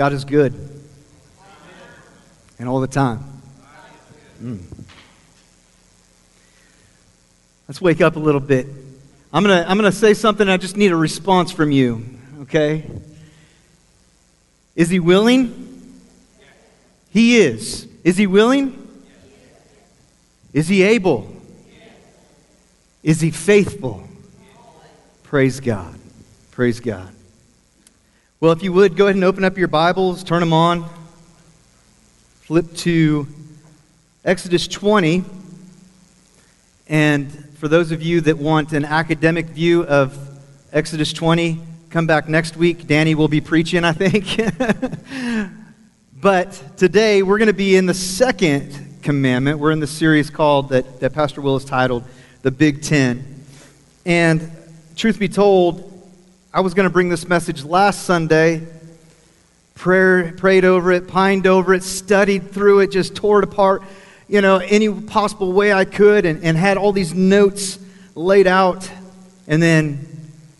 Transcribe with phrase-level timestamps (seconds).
[0.00, 0.54] God is good.
[2.58, 3.22] And all the time.
[4.42, 4.62] Mm.
[7.68, 8.66] Let's wake up a little bit.
[9.30, 10.48] I'm going to I'm going to say something.
[10.48, 12.02] I just need a response from you,
[12.40, 12.90] okay?
[14.74, 16.00] Is he willing?
[17.10, 17.86] He is.
[18.02, 19.04] Is he willing?
[20.54, 21.30] Is he able?
[23.02, 24.08] Is he faithful?
[25.24, 25.94] Praise God.
[26.52, 27.12] Praise God.
[28.42, 30.88] Well, if you would, go ahead and open up your Bibles, turn them on,
[32.40, 33.26] flip to
[34.24, 35.24] Exodus 20.
[36.88, 40.18] And for those of you that want an academic view of
[40.72, 42.86] Exodus 20, come back next week.
[42.86, 44.40] Danny will be preaching, I think.
[46.14, 49.58] but today we're going to be in the second commandment.
[49.58, 52.04] We're in the series called, that, that Pastor Will has titled,
[52.40, 53.44] The Big Ten.
[54.06, 54.50] And
[54.96, 55.89] truth be told,
[56.52, 58.66] I was going to bring this message last Sunday,
[59.76, 63.84] prayer, prayed over it, pined over it, studied through it, just tore it apart,
[64.26, 67.78] you know, any possible way I could, and, and had all these notes
[68.16, 68.90] laid out.
[69.46, 70.04] And then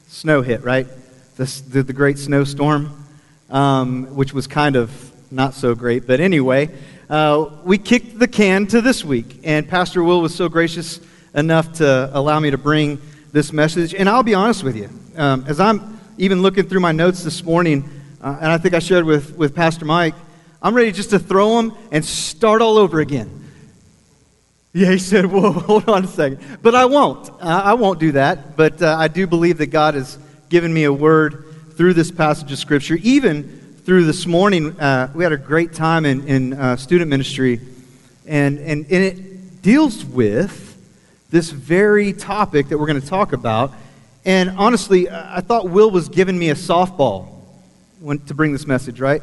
[0.07, 0.87] snow hit, right?
[1.35, 3.05] The, the, the great snowstorm,
[3.51, 4.93] um, which was kind of
[5.33, 6.07] not so great.
[6.07, 6.71] But anyway,
[7.09, 11.01] uh, we kicked the can to this week, and Pastor Will was so gracious
[11.35, 13.01] enough to allow me to bring
[13.33, 13.93] this message.
[13.93, 17.43] And I'll be honest with you, um, as I'm even looking through my notes this
[17.43, 17.89] morning,
[18.21, 20.15] uh, and I think I shared with, with Pastor Mike,
[20.63, 23.39] I'm ready just to throw them and start all over again.
[24.73, 26.41] Yeah, he said, Whoa, hold on a second.
[26.63, 27.31] But I won't.
[27.41, 28.57] I won't do that.
[28.57, 31.45] But uh, I do believe that God has given me a word
[31.77, 36.05] through this passage of Scripture, even through this morning, uh, we had a great time
[36.05, 37.61] in, in uh, student ministry,
[38.27, 40.77] and, and, and it deals with
[41.31, 43.73] this very topic that we're going to talk about.
[44.25, 47.29] And honestly, I thought Will was giving me a softball
[48.01, 49.23] when, to bring this message, right?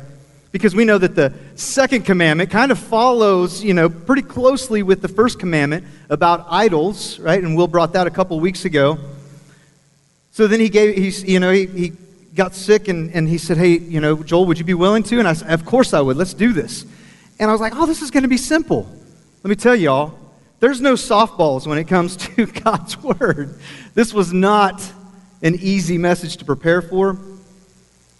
[0.51, 5.01] Because we know that the second commandment kind of follows, you know, pretty closely with
[5.01, 7.43] the first commandment about idols, right?
[7.43, 8.97] And Will brought that a couple weeks ago.
[10.31, 11.93] So then he gave, he's, you know, he, he
[12.33, 15.19] got sick and, and he said, Hey, you know, Joel, would you be willing to?
[15.19, 16.15] And I said, Of course I would.
[16.15, 16.85] Let's do this.
[17.39, 18.89] And I was like, Oh, this is going to be simple.
[19.43, 20.17] Let me tell y'all,
[20.59, 23.59] there's no softballs when it comes to God's Word.
[23.93, 24.81] This was not
[25.41, 27.17] an easy message to prepare for.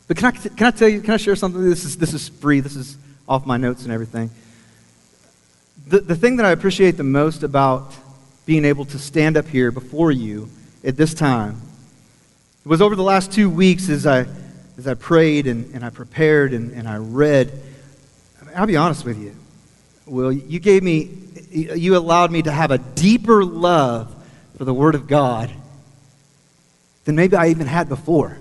[0.08, 1.62] But can I, can I tell you, can I share something?
[1.62, 4.30] This is, this is free, this is off my notes and everything.
[5.88, 7.94] The, the thing that I appreciate the most about
[8.46, 10.50] being able to stand up here before you
[10.84, 11.62] at this time
[12.68, 14.26] it was over the last two weeks as I,
[14.78, 17.50] as I prayed and, and I prepared and, and I read.
[18.54, 19.34] I'll be honest with you.
[20.08, 21.12] Will, you gave me,
[21.52, 24.14] you allowed me to have a deeper love
[24.58, 25.52] for the Word of God
[27.06, 28.38] than maybe I even had before.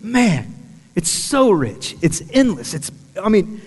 [0.00, 0.54] Man,
[0.94, 1.96] it's so rich.
[2.02, 2.74] It's endless.
[2.74, 2.90] It's,
[3.22, 3.60] I mean,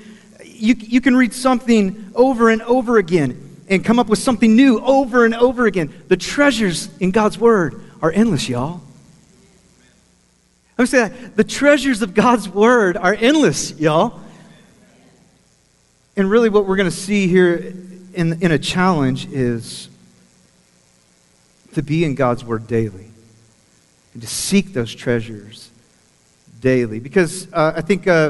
[0.43, 4.79] you, you can read something over and over again and come up with something new
[4.79, 5.93] over and over again.
[6.07, 8.81] The treasures in God's Word are endless, y'all.
[10.77, 14.19] I'm saying that the treasures of God's Word are endless, y'all.
[16.17, 17.73] And really, what we're going to see here
[18.13, 19.89] in, in a challenge is
[21.73, 23.09] to be in God's Word daily
[24.13, 25.69] and to seek those treasures
[26.61, 26.99] daily.
[26.99, 28.29] Because uh, I think, uh,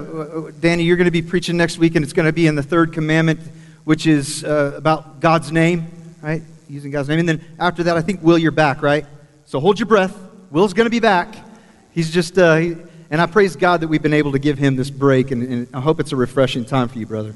[0.60, 2.64] Danny, you're going to be preaching next week, and it's going to be in the
[2.64, 3.40] third commandment,
[3.84, 5.86] which is uh, about God's name,
[6.24, 6.42] right?
[6.68, 7.20] Using God's name.
[7.20, 9.06] And then after that, I think, Will, you're back, right?
[9.46, 10.18] So hold your breath.
[10.50, 11.36] Will's going to be back.
[11.92, 12.76] He's just, uh, he,
[13.12, 15.68] and I praise God that we've been able to give him this break, and, and
[15.72, 17.36] I hope it's a refreshing time for you, brother.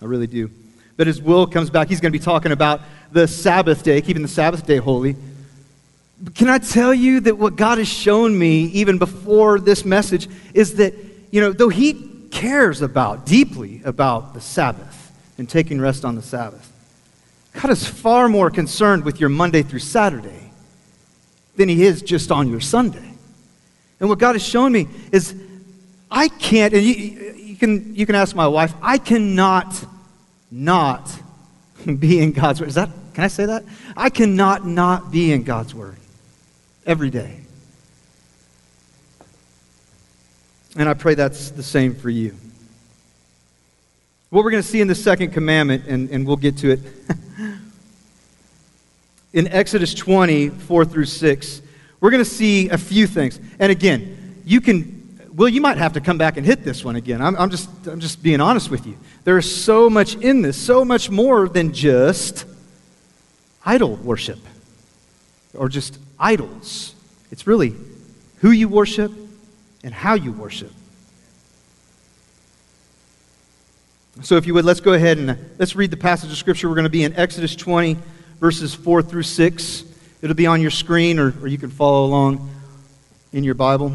[0.00, 0.50] I really do.
[0.96, 2.80] But as Will comes back, he's going to be talking about
[3.12, 5.16] the Sabbath day, keeping the Sabbath day holy.
[6.20, 10.28] But can I tell you that what God has shown me, even before this message,
[10.54, 10.94] is that,
[11.30, 16.22] you know, though He cares about, deeply about the Sabbath and taking rest on the
[16.22, 16.72] Sabbath,
[17.52, 20.50] God is far more concerned with your Monday through Saturday
[21.56, 23.12] than He is just on your Sunday.
[24.00, 25.34] And what God has shown me is
[26.10, 29.82] I can't, and you, you, can, you can ask my wife, I cannot
[30.50, 31.10] not
[31.98, 32.68] be in God's Word.
[32.68, 33.64] Is that, can I say that?
[33.96, 35.96] I cannot not be in God's Word
[36.84, 37.40] every day.
[40.76, 42.36] And I pray that's the same for you.
[44.28, 46.80] What we're going to see in the second commandment, and, and we'll get to it,
[49.32, 51.62] in Exodus 20, 4 through 6,
[52.00, 53.40] we're going to see a few things.
[53.58, 54.95] And again, you can,
[55.36, 57.20] well, you might have to come back and hit this one again.
[57.20, 58.96] I'm, I'm, just, I'm just being honest with you.
[59.24, 62.46] There is so much in this, so much more than just
[63.64, 64.38] idol worship
[65.52, 66.94] or just idols.
[67.30, 67.74] It's really
[68.38, 69.12] who you worship
[69.84, 70.72] and how you worship.
[74.22, 76.70] So, if you would, let's go ahead and let's read the passage of Scripture.
[76.70, 77.98] We're going to be in Exodus 20,
[78.40, 79.84] verses 4 through 6.
[80.22, 82.48] It'll be on your screen, or, or you can follow along
[83.34, 83.94] in your Bible.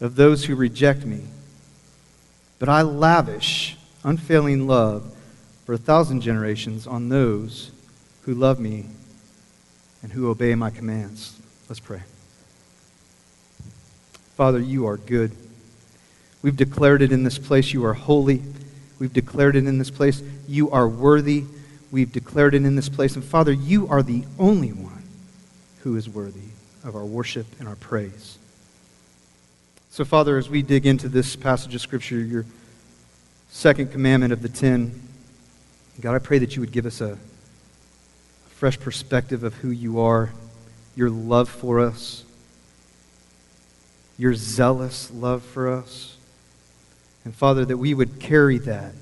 [0.00, 1.22] of those who reject me.
[2.58, 5.14] But I lavish unfailing love
[5.64, 7.70] for a thousand generations on those
[8.22, 8.86] who love me
[10.02, 11.40] and who obey my commands.
[11.68, 12.02] Let's pray.
[14.36, 15.32] Father, you are good.
[16.42, 17.72] We've declared it in this place.
[17.72, 18.42] You are holy.
[18.98, 20.22] We've declared it in this place.
[20.46, 21.44] You are worthy.
[21.90, 23.16] We've declared it in this place.
[23.16, 25.02] And Father, you are the only one
[25.82, 26.50] who is worthy
[26.84, 28.35] of our worship and our praise.
[29.96, 32.44] So, Father, as we dig into this passage of Scripture, your
[33.48, 35.00] second commandment of the ten,
[36.02, 37.16] God, I pray that you would give us a,
[38.48, 40.34] fresh perspective of who you are,
[40.96, 42.26] your love for us,
[44.18, 46.18] your zealous love for us.
[47.24, 48.92] And Father, that we would carry that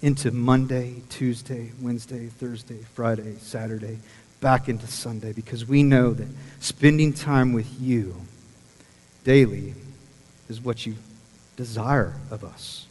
[0.00, 3.98] into Monday, Tuesday, Wednesday, Thursday, Friday, Saturday,
[4.40, 6.28] back into Sunday, because we know that
[6.60, 8.16] spending time with you
[9.28, 9.74] daily
[10.48, 10.94] is what you
[11.54, 12.86] desire of us.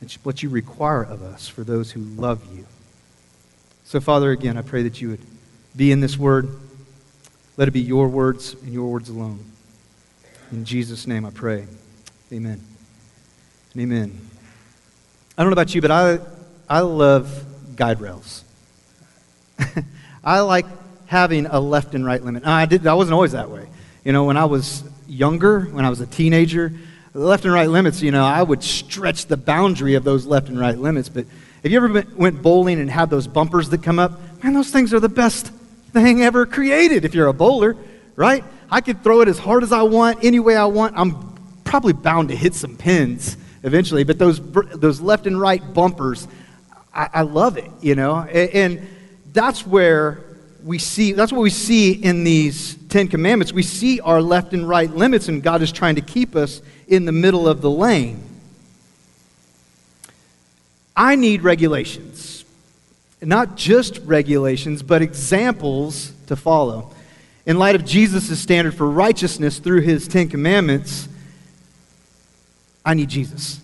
[0.00, 2.64] It's what you require of us for those who love you.
[3.84, 5.20] So, Father, again, I pray that you would
[5.76, 6.48] be in this word.
[7.58, 9.44] Let it be your words and your words alone.
[10.50, 11.66] In Jesus' name I pray.
[12.32, 12.62] Amen.
[13.76, 14.18] Amen.
[15.36, 16.20] I don't know about you, but I,
[16.70, 18.44] I love guide rails.
[20.24, 20.64] I like
[21.04, 22.46] having a left and right limit.
[22.46, 23.66] I, did, I wasn't always that way.
[24.04, 26.72] You know, when I was younger, when I was a teenager,
[27.12, 30.58] left and right limits, you know, I would stretch the boundary of those left and
[30.58, 31.08] right limits.
[31.08, 31.26] But
[31.62, 34.18] have you ever been, went bowling and had those bumpers that come up?
[34.42, 35.48] Man, those things are the best
[35.92, 37.76] thing ever created if you're a bowler,
[38.16, 38.42] right?
[38.70, 40.94] I could throw it as hard as I want, any way I want.
[40.96, 46.26] I'm probably bound to hit some pins eventually, but those, those left and right bumpers,
[46.94, 48.16] I, I love it, you know?
[48.16, 48.88] And, and
[49.32, 50.24] that's where
[50.64, 53.52] we see, that's what we see in these Ten Commandments.
[53.52, 57.04] We see our left and right limits, and God is trying to keep us in
[57.04, 58.22] the middle of the lane.
[60.96, 62.44] I need regulations.
[63.22, 66.90] Not just regulations, but examples to follow.
[67.46, 71.08] In light of Jesus' standard for righteousness through his Ten Commandments,
[72.84, 73.60] I need Jesus.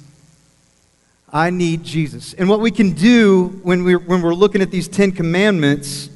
[1.33, 2.33] I need Jesus.
[2.35, 6.09] And what we can do when we're, when we're looking at these Ten Commandments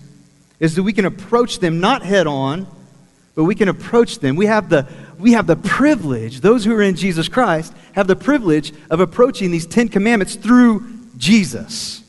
[0.60, 2.66] is that we can approach them not head on,
[3.34, 4.36] but we can approach them.
[4.36, 4.86] We have the,
[5.18, 9.50] we have the privilege, those who are in Jesus Christ have the privilege of approaching
[9.50, 10.86] these Ten Commandments through
[11.16, 12.02] Jesus,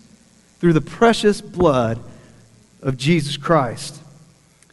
[0.59, 1.99] through the precious blood
[2.81, 4.01] of Jesus Christ.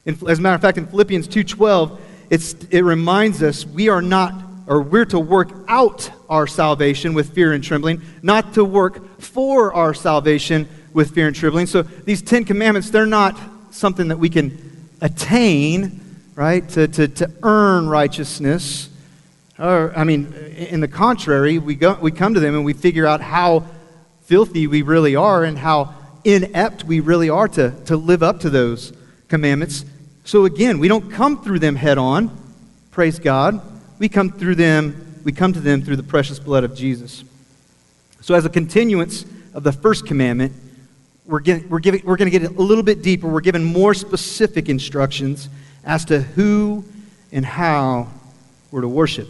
[0.05, 1.99] In, as a matter of fact, in Philippians 2.12,
[2.31, 4.35] it's, it reminds us we are not
[4.67, 9.73] or we're to work out our salvation with fear and trembling, not to work for
[9.73, 11.67] our salvation with fear and trembling.
[11.67, 13.39] So these Ten Commandments, they're not
[13.71, 16.01] something that we can attain,
[16.35, 18.89] right, to, to, to earn righteousness.
[19.59, 23.07] Or, I mean, in the contrary, we, go, we come to them and we figure
[23.07, 23.67] out how
[24.23, 25.95] filthy we really are and how
[26.25, 28.93] inept we really are to, to live up to those
[29.29, 29.85] commandments.
[30.25, 32.31] So again, we don't come through them head on,
[32.91, 33.63] praise God
[33.99, 37.25] we come through them, we come to them through the precious blood of Jesus.
[38.21, 40.53] So, as a continuance of the first commandment,
[41.29, 43.29] we're, getting, we're, giving, we're going to get a little bit deeper.
[43.29, 45.51] We're given more specific instructions
[45.85, 46.85] as to who
[47.31, 48.09] and how
[48.71, 49.29] we're to worship.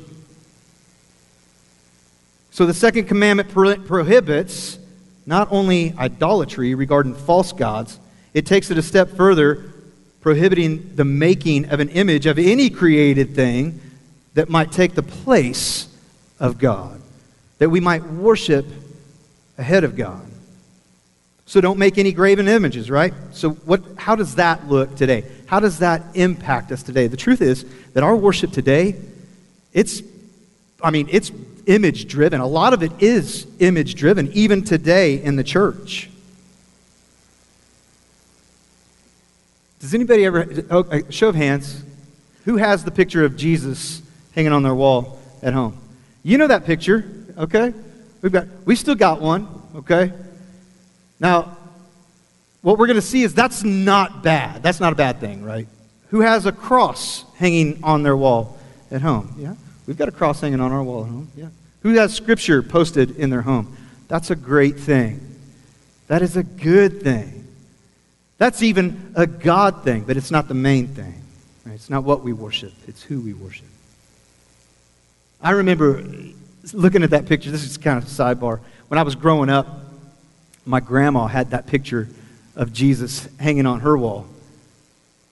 [2.53, 4.79] So, the second commandment pro- prohibits
[5.27, 7.99] not only idolatry regarding false gods,
[8.33, 9.73] it takes it a step further,
[10.21, 13.81] prohibiting the making of an image of any created thing
[14.35, 15.89] that might take the place
[16.39, 17.01] of God,
[17.59, 18.67] that we might worship
[19.59, 20.28] ahead of God.
[21.49, 23.15] So don't make any graven images, right?
[23.33, 25.25] So what how does that look today?
[25.47, 27.07] How does that impact us today?
[27.07, 27.65] The truth is
[27.95, 28.97] that our worship today
[29.73, 30.03] it's
[30.83, 31.33] I mean, it's
[31.65, 32.43] image driven.
[32.43, 36.11] A lot of it is image driven even today in the church.
[39.81, 41.83] Does anybody ever oh, show of hands
[42.45, 44.03] who has the picture of Jesus
[44.35, 45.79] hanging on their wall at home.
[46.23, 47.73] You know that picture, okay?
[48.21, 50.13] We've got, we still got one, okay?
[51.21, 51.57] Now,
[52.63, 54.63] what we're going to see is that's not bad.
[54.63, 55.67] That's not a bad thing, right?
[56.11, 58.59] Who has a cross hanging on their wall
[58.91, 59.35] at home?
[59.39, 59.55] Yeah,
[59.87, 61.31] we've got a cross hanging on our wall at home.
[61.37, 61.49] Yeah.
[61.83, 63.77] Who has scripture posted in their home?
[64.09, 65.21] That's a great thing.
[66.09, 67.47] That is a good thing.
[68.39, 71.23] That's even a God thing, but it's not the main thing.
[71.67, 71.75] Right?
[71.75, 73.67] It's not what we worship, it's who we worship.
[75.41, 76.03] I remember
[76.73, 77.51] looking at that picture.
[77.51, 78.61] This is kind of a sidebar.
[78.89, 79.67] When I was growing up,
[80.69, 82.07] my grandma had that picture
[82.55, 84.27] of Jesus hanging on her wall.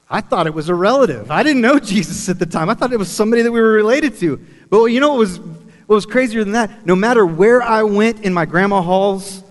[0.09, 1.31] I thought it was a relative.
[1.31, 2.71] I didn't know Jesus at the time.
[2.71, 4.41] I thought it was somebody that we were related to.
[4.71, 6.87] But you know what was, what was crazier than that?
[6.87, 9.43] No matter where I went in my grandma Hall's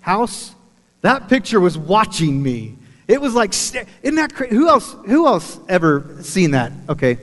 [0.00, 0.54] house,
[1.02, 2.76] that picture was watching me.
[3.06, 4.56] It was like, isn't that crazy?
[4.56, 6.72] Who else, who else ever seen that?
[6.88, 7.18] Okay.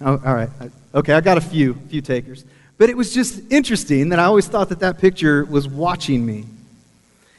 [0.00, 0.48] Oh, all right.
[0.94, 2.46] Okay, I got a few, few takers.
[2.78, 6.46] But it was just interesting that I always thought that that picture was watching me.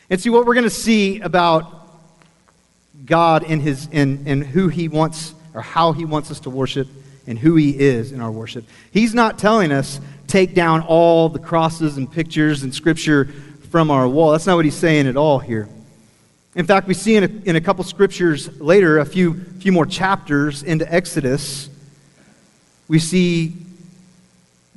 [0.10, 1.74] And see, what we're going to see about
[3.06, 6.88] God and, his, and, and who he wants, or how he wants us to worship,
[7.28, 8.66] and who he is in our worship.
[8.92, 13.26] He's not telling us, take down all the crosses and pictures and scripture
[13.70, 14.32] from our wall.
[14.32, 15.68] That's not what he's saying at all here.
[16.56, 19.86] In fact, we see in a, in a couple scriptures later, a few, few more
[19.86, 21.70] chapters into Exodus,
[22.88, 23.54] we see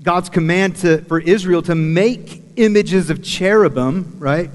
[0.03, 4.51] God's command to, for Israel to make images of cherubim, right?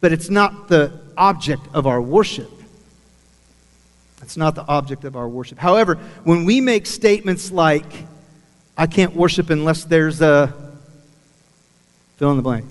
[0.00, 2.50] But it's not the object of our worship.
[4.22, 5.58] It's not the object of our worship.
[5.58, 7.84] However, when we make statements like,
[8.76, 10.54] I can't worship unless there's a
[12.16, 12.66] fill in the blank,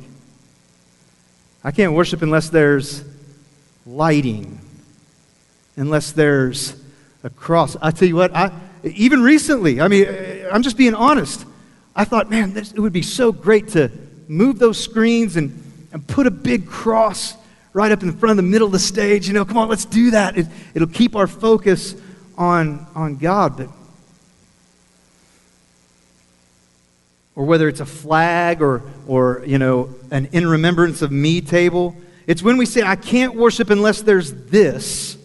[1.63, 3.03] I can't worship unless there's
[3.86, 4.59] lighting,
[5.75, 6.75] unless there's
[7.24, 7.75] a cross.
[7.81, 8.51] I tell you what, I,
[8.83, 10.07] even recently, I mean,
[10.51, 11.45] I'm just being honest.
[11.95, 13.91] I thought, man, this, it would be so great to
[14.27, 17.36] move those screens and, and put a big cross
[17.74, 19.27] right up in front of the middle of the stage.
[19.27, 20.38] You know, come on, let's do that.
[20.38, 21.96] It, it'll keep our focus
[22.38, 23.58] on, on God.
[23.58, 23.69] But
[27.39, 31.96] or whether it's a flag or, or you know, an in remembrance of me table.
[32.27, 35.17] It's when we say, I can't worship unless there's this,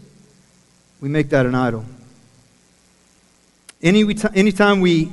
[1.01, 1.85] we make that an idol.
[3.83, 5.11] Any, anytime we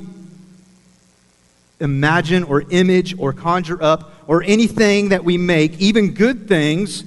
[1.82, 7.04] imagine or image or conjure up or anything that we make, even good things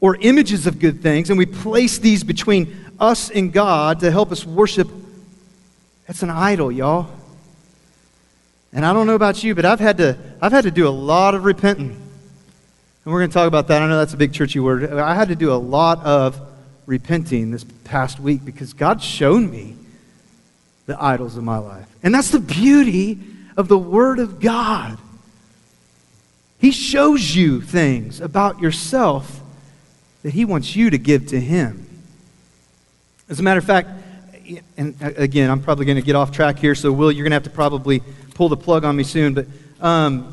[0.00, 4.32] or images of good things, and we place these between us and God to help
[4.32, 4.88] us worship,
[6.06, 7.10] that's an idol, y'all.
[8.72, 10.90] And I don't know about you, but I've had to, I've had to do a
[10.90, 11.90] lot of repenting.
[11.90, 13.82] And we're going to talk about that.
[13.82, 14.92] I know that's a big churchy word.
[14.92, 16.40] I had to do a lot of
[16.84, 19.76] repenting this past week because God's shown me
[20.86, 21.88] the idols of my life.
[22.02, 23.18] And that's the beauty
[23.56, 24.98] of the Word of God.
[26.58, 29.40] He shows you things about yourself
[30.22, 31.86] that He wants you to give to Him.
[33.28, 33.90] As a matter of fact,
[34.76, 37.36] and again, I'm probably going to get off track here, so Will, you're going to
[37.36, 38.02] have to probably
[38.34, 39.46] pull the plug on me soon, but
[39.80, 40.32] um,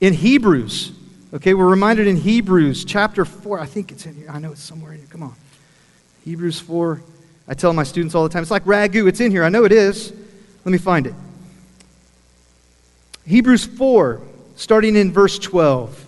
[0.00, 0.92] in Hebrews,
[1.34, 4.30] okay, we're reminded in Hebrews chapter 4, I think it's in here.
[4.30, 5.08] I know it's somewhere in here.
[5.10, 5.34] Come on.
[6.24, 7.02] Hebrews 4.
[7.48, 9.08] I tell my students all the time, it's like ragu.
[9.08, 9.42] It's in here.
[9.42, 10.12] I know it is.
[10.64, 11.14] Let me find it.
[13.28, 14.22] Hebrews 4,
[14.56, 16.06] starting in verse 12.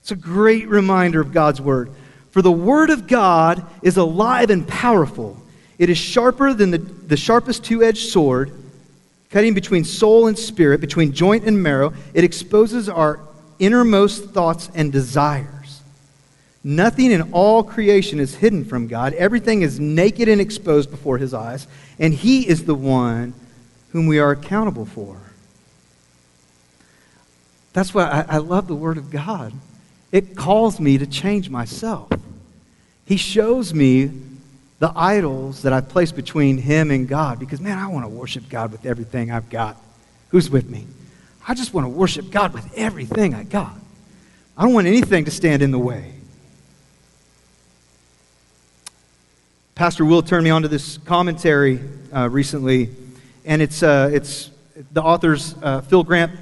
[0.00, 1.90] It's a great reminder of God's word.
[2.30, 5.36] For the word of God is alive and powerful.
[5.78, 8.52] It is sharper than the, the sharpest two edged sword
[9.30, 11.94] cutting between soul and spirit, between joint and marrow.
[12.14, 13.18] It exposes our
[13.58, 15.80] innermost thoughts and desires.
[16.62, 19.14] Nothing in all creation is hidden from God.
[19.14, 21.66] Everything is naked and exposed before His eyes,
[21.98, 23.32] and He is the one
[23.90, 25.16] whom we are accountable for.
[27.72, 29.52] That's why I, I love the Word of God.
[30.10, 32.10] It calls me to change myself.
[33.06, 34.10] He shows me
[34.78, 38.48] the idols that I've placed between him and God because, man, I want to worship
[38.48, 39.76] God with everything I've got.
[40.30, 40.86] Who's with me?
[41.46, 43.74] I just want to worship God with everything I got.
[44.56, 46.12] I don't want anything to stand in the way.
[49.74, 51.80] Pastor Will turned me onto this commentary
[52.14, 52.90] uh, recently,
[53.44, 54.50] and it's, uh, it's
[54.92, 56.36] the authors uh, Phil Graham,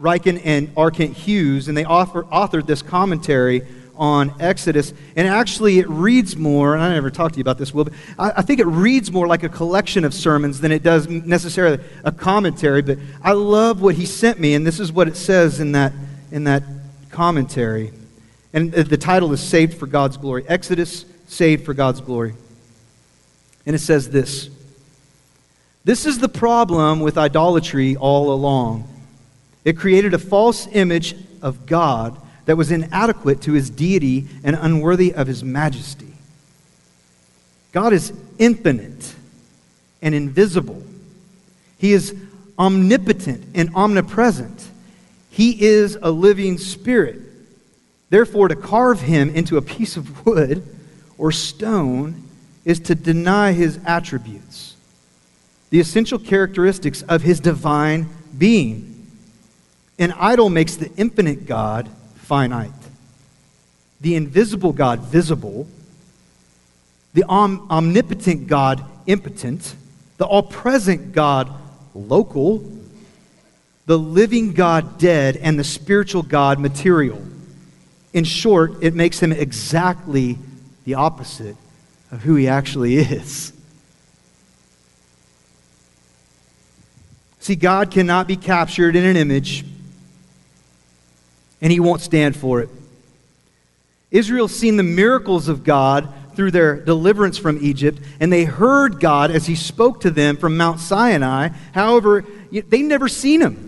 [0.00, 0.90] Ryken, and R.
[0.90, 3.66] Kent Hughes, and they author, authored this commentary
[3.96, 4.94] on Exodus.
[5.14, 7.92] And actually, it reads more, and I never talked to you about this, Will, but
[8.18, 11.84] I, I, think it reads more like a collection of sermons than it does necessarily
[12.02, 12.80] a commentary.
[12.80, 15.92] But I love what he sent me, and this is what it says in that,
[16.32, 16.62] in that
[17.10, 17.92] commentary.
[18.54, 22.34] And the title is Saved for God's Glory Exodus, Saved for God's Glory.
[23.66, 24.48] And it says this
[25.84, 28.88] This is the problem with idolatry all along.
[29.64, 35.14] It created a false image of God that was inadequate to his deity and unworthy
[35.14, 36.14] of his majesty.
[37.72, 39.14] God is infinite
[40.02, 40.82] and invisible.
[41.78, 42.14] He is
[42.58, 44.68] omnipotent and omnipresent.
[45.30, 47.20] He is a living spirit.
[48.08, 50.66] Therefore, to carve him into a piece of wood
[51.16, 52.24] or stone
[52.64, 54.74] is to deny his attributes,
[55.70, 58.89] the essential characteristics of his divine being.
[60.00, 62.70] An idol makes the infinite God finite,
[64.00, 65.68] the invisible God visible,
[67.12, 69.74] the om- omnipotent God impotent,
[70.16, 71.52] the all present God
[71.94, 72.64] local,
[73.84, 77.22] the living God dead, and the spiritual God material.
[78.14, 80.38] In short, it makes him exactly
[80.84, 81.56] the opposite
[82.10, 83.52] of who he actually is.
[87.40, 89.64] See, God cannot be captured in an image,
[91.60, 92.68] and he won't stand for it.
[94.10, 99.30] Israel's seen the miracles of God through their deliverance from Egypt, and they heard God
[99.30, 101.50] as he spoke to them from Mount Sinai.
[101.72, 103.66] However, they never seen him.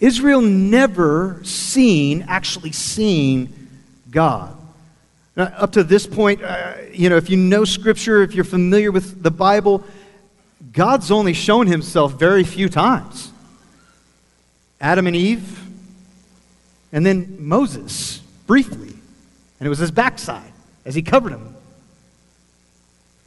[0.00, 3.68] Israel never seen, actually seen
[4.10, 4.56] God.
[5.36, 8.90] Now, up to this point, uh, you know, if you know Scripture, if you're familiar
[8.90, 9.84] with the Bible,
[10.72, 13.30] God's only shown himself very few times.
[14.80, 15.69] Adam and Eve,
[16.92, 18.88] and then Moses, briefly.
[18.88, 20.52] And it was his backside
[20.84, 21.54] as he covered him.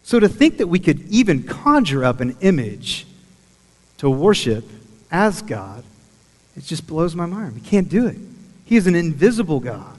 [0.04, 3.06] So to think that we could even conjure up an image
[4.00, 4.66] to worship
[5.12, 5.84] as God,
[6.58, 7.56] it just blows my mind.
[7.56, 8.18] We can't do it.
[8.66, 9.98] He is an invisible God.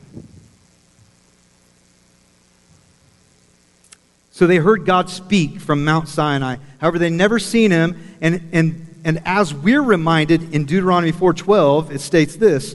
[4.30, 6.56] So they heard God speak from Mount Sinai.
[6.80, 8.16] However, they never seen him.
[8.21, 12.75] And, and, and as we're reminded in Deuteronomy 4.12, it states this,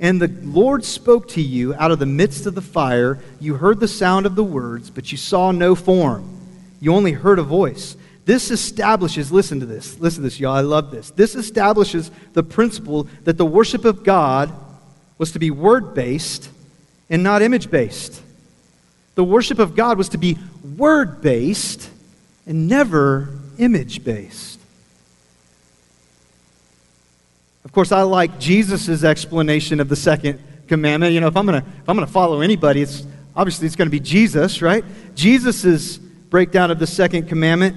[0.00, 3.18] And the Lord spoke to you out of the midst of the fire.
[3.40, 6.28] You heard the sound of the words, but you saw no form.
[6.80, 7.96] You only heard a voice.
[8.24, 11.10] This establishes, listen to this, listen to this, y'all, I love this.
[11.10, 14.52] This establishes the principle that the worship of God
[15.18, 16.48] was to be word based
[17.10, 18.22] and not image based.
[19.14, 20.38] The worship of God was to be
[20.76, 21.90] word based
[22.46, 23.28] and never
[23.58, 24.51] image based.
[27.72, 31.14] Of course, I like Jesus' explanation of the second commandment.
[31.14, 33.98] You know, if I'm gonna if I'm gonna follow anybody, it's obviously it's gonna be
[33.98, 34.84] Jesus, right?
[35.14, 37.74] Jesus' breakdown of the second commandment.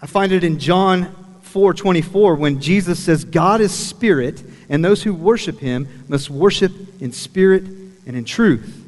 [0.00, 1.12] I find it in John
[1.42, 7.10] 4:24 when Jesus says, "God is spirit, and those who worship him must worship in
[7.10, 7.64] spirit
[8.06, 8.80] and in truth."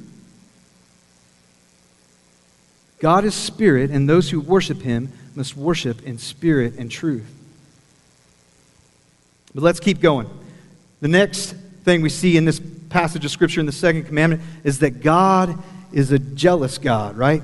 [3.01, 7.27] God is spirit, and those who worship him must worship in spirit and truth.
[9.55, 10.29] But let's keep going.
[11.01, 11.53] The next
[11.85, 15.59] thing we see in this passage of Scripture in the second commandment is that God
[15.93, 17.43] is a jealous God, right?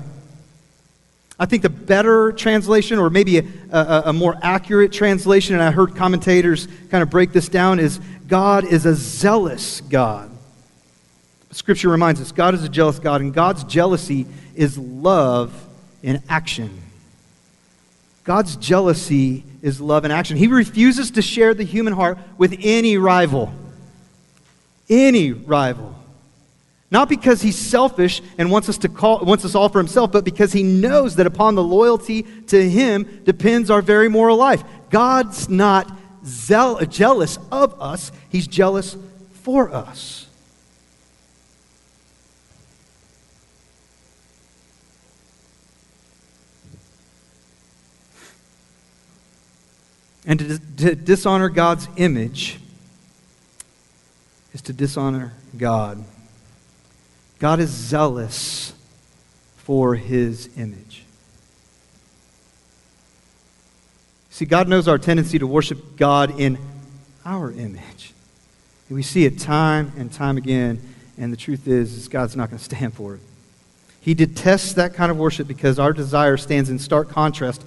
[1.37, 5.71] I think the better translation, or maybe a, a, a, more accurate translation, and I
[5.71, 10.31] heard commentators kind of break this down, is God is a zealous God.
[11.51, 15.53] Scripture reminds us God is a jealous God, and God's jealousy is love
[16.03, 16.81] in action.
[18.23, 20.37] God's jealousy is love in action.
[20.37, 23.51] He refuses to share the human heart with any rival.
[24.87, 25.95] Any rival.
[26.91, 30.23] Not because he's selfish and wants us to call wants us all for himself, but
[30.23, 34.63] because he knows that upon the loyalty to him depends our very moral life.
[34.91, 35.91] God's not
[36.23, 38.95] zeal- jealous of us, he's jealous
[39.41, 40.24] for us.
[50.25, 52.59] And to, to dishonor God's image
[54.53, 56.03] is to dishonor God.
[57.39, 58.73] God is zealous
[59.57, 61.03] for his image.
[64.29, 66.57] See, God knows our tendency to worship God in
[67.25, 68.13] our image.
[68.89, 70.81] And we see it time and time again,
[71.17, 73.21] and the truth is, is God's not going to stand for it.
[74.01, 77.65] He detests that kind of worship because our desire stands in stark contrast,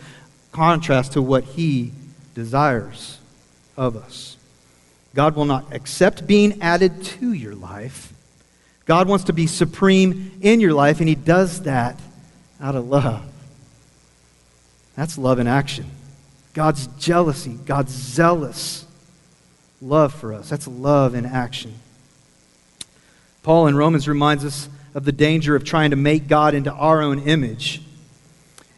[0.52, 1.92] contrast to what he
[2.38, 3.18] desires
[3.76, 4.36] of us.
[5.12, 8.12] God will not accept being added to your life.
[8.84, 11.98] God wants to be supreme in your life, and He does that
[12.60, 13.24] out of love.
[14.94, 15.90] That's love in action.
[16.54, 18.86] God's jealousy, God's zealous
[19.82, 20.48] love for us.
[20.48, 21.74] That's love in action.
[23.42, 27.02] Paul in Romans reminds us of the danger of trying to make God into our
[27.02, 27.82] own image.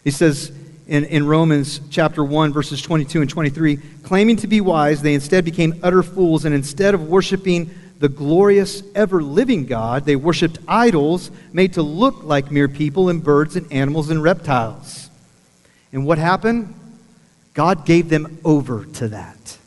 [0.03, 0.51] He says,
[0.91, 3.77] in, in Romans chapter 1, verses 22 and 23.
[4.03, 8.83] Claiming to be wise, they instead became utter fools, and instead of worshiping the glorious,
[8.97, 13.73] ever living God, they worshiped idols made to look like mere people and birds and
[13.73, 15.09] animals and reptiles.
[15.93, 16.75] And what happened?
[17.55, 19.59] God gave them over to that.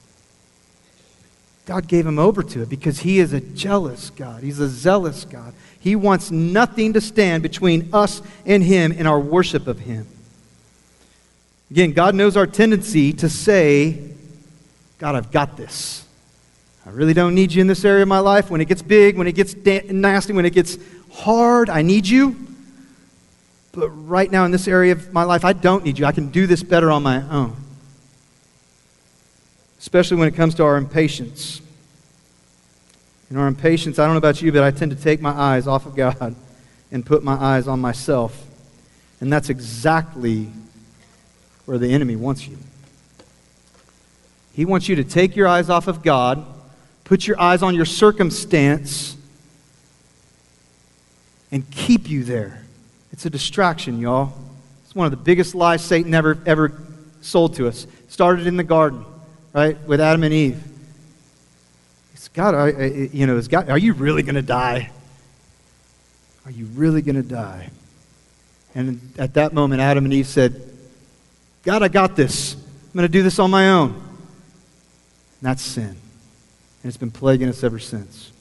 [1.66, 4.44] God gave him over to it because he is a jealous God.
[4.44, 5.54] He's a zealous God.
[5.80, 10.06] He wants nothing to stand between us and him in our worship of him.
[11.74, 14.12] Again, God knows our tendency to say,
[15.00, 16.06] God, I've got this.
[16.86, 18.50] I really don't need you in this area of my life.
[18.50, 19.56] When it gets big, when it gets
[19.92, 20.78] nasty, when it gets
[21.12, 22.38] hard, I need you.
[23.74, 26.06] But right now in this area of my life, I don't need you.
[26.06, 27.58] I can do this better on my own
[29.84, 31.62] especially when it comes to our impatience.
[33.30, 35.68] In our impatience, I don't know about you, but I tend to take my eyes
[35.68, 36.38] off of God
[36.90, 38.46] and put my eyes on myself.
[39.20, 40.48] And that's exactly
[41.66, 42.58] where the enemy wants you.
[44.54, 46.46] He wants you to take your eyes off of God,
[47.04, 49.18] put your eyes on your circumstance,
[51.52, 52.64] and keep you there.
[53.12, 54.34] It's a distraction, y'all.
[54.84, 56.82] It's one of the biggest lies Satan ever, ever
[57.22, 57.88] sold to us.
[58.10, 59.06] Started in the garden
[59.54, 60.64] right, with Adam and Eve.
[62.14, 64.92] It's God, I, you know, is God, are you really going to die?
[66.46, 67.70] Are you really going to die?
[68.76, 70.73] And at that moment, Adam and Eve said,
[71.64, 72.56] God, I got this.
[72.56, 73.92] I'm going to do this on my own.
[73.92, 74.02] And
[75.42, 75.84] that's sin.
[75.88, 75.96] And
[76.84, 78.32] it's been plaguing us ever since.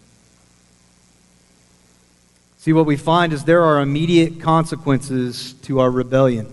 [2.58, 6.48] See, what we find is there are immediate consequences to our rebellion.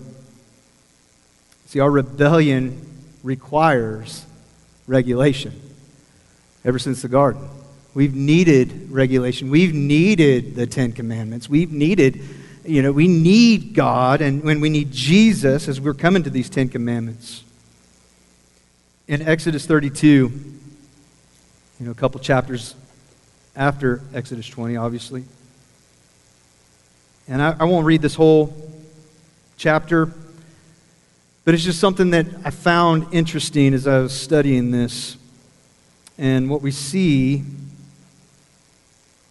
[1.66, 2.84] See, our rebellion
[3.22, 4.24] requires
[4.88, 5.52] regulation
[6.64, 7.48] ever since the garden.
[7.94, 9.50] We've needed regulation.
[9.50, 11.48] We've needed the Ten Commandments.
[11.48, 12.20] We've needed,
[12.64, 16.50] you know, we need God, and when we need Jesus as we're coming to these
[16.50, 17.44] Ten Commandments.
[19.08, 20.30] In Exodus 32, you
[21.80, 22.74] know, a couple chapters
[23.56, 25.24] after Exodus 20, obviously.
[27.28, 28.54] And I, I won't read this whole
[29.56, 30.12] chapter
[31.44, 35.16] but it's just something that I found interesting as I was studying this.
[36.18, 37.42] And what we see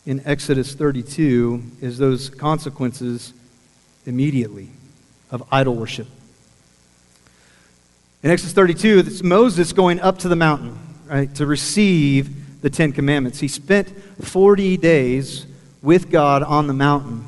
[0.10, 3.32] in Exodus 32 is those consequences
[4.08, 4.68] immediately
[5.30, 6.08] of idol worship.
[8.24, 12.92] In Exodus 32, it's Moses going up to the mountain, right, to receive the Ten
[12.92, 13.40] Commandments.
[13.40, 13.90] He spent
[14.24, 15.46] 40 days
[15.84, 17.28] with God on the mountain.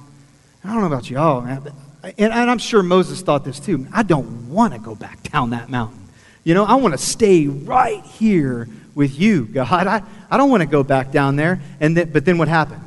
[0.63, 1.71] I don't know about y'all, man,
[2.17, 3.85] and I'm sure Moses thought this too.
[3.93, 6.07] I don't want to go back down that mountain.
[6.43, 9.87] You know, I want to stay right here with you, God.
[9.87, 11.61] I, I don't want to go back down there.
[11.79, 12.81] And then, but then what happened?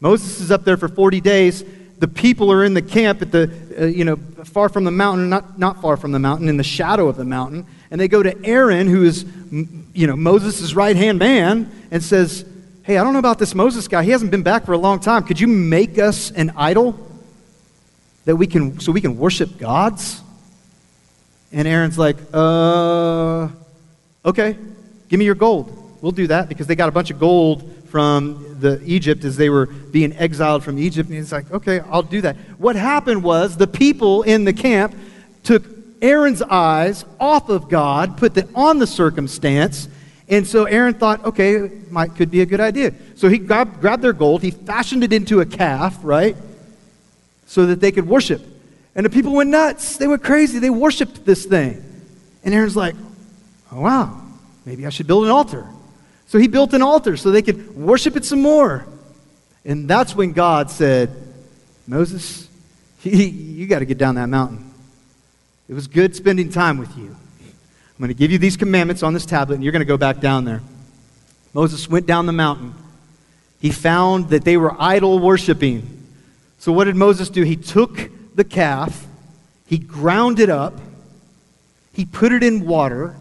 [0.00, 1.64] Moses is up there for 40 days.
[1.98, 5.30] The people are in the camp at the, uh, you know, far from the mountain,
[5.30, 7.66] not, not far from the mountain, in the shadow of the mountain.
[7.90, 9.24] And they go to Aaron, who is,
[9.94, 12.44] you know, Moses' right hand man, and says,
[12.82, 14.02] Hey, I don't know about this Moses guy.
[14.02, 15.24] He hasn't been back for a long time.
[15.24, 17.04] Could you make us an idol?
[18.24, 20.22] that we can so we can worship gods?
[21.52, 23.48] And Aaron's like, uh,
[24.24, 24.56] okay,
[25.14, 25.98] give me your gold.
[26.02, 29.48] We'll do that because they got a bunch of gold from the Egypt as they
[29.48, 31.08] were being exiled from Egypt.
[31.08, 32.36] And he's like, okay, I'll do that.
[32.58, 34.94] What happened was the people in the camp
[35.44, 35.64] took
[36.02, 39.88] Aaron's eyes off of God, put them on the circumstance,
[40.28, 42.92] and so Aaron thought, okay, might could be a good idea.
[43.14, 46.36] So he grabbed, grabbed their gold, he fashioned it into a calf, right?
[47.46, 48.42] so that they could worship.
[48.94, 49.96] And the people went nuts.
[49.96, 50.58] They went crazy.
[50.58, 51.84] They worshiped this thing.
[52.44, 52.94] And Aaron's like,
[53.72, 54.20] oh, wow,
[54.64, 55.66] maybe I should build an altar.
[56.26, 58.86] So he built an altar so they could worship it some more.
[59.64, 61.10] And that's when God said,
[61.86, 62.48] Moses,
[63.02, 64.72] you got to get down that mountain.
[65.68, 67.16] It was good spending time with you.
[67.44, 69.96] I'm going to give you these commandments on this tablet, and you're going to go
[69.96, 70.62] back down there.
[71.52, 72.74] Moses went down the mountain.
[73.60, 76.06] He found that they were idol worshiping.
[76.58, 77.42] So, what did Moses do?
[77.42, 79.06] He took the calf,
[79.66, 80.74] he ground it up,
[81.92, 83.14] he put it in water,